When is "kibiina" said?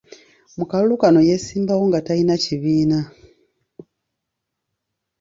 2.43-2.99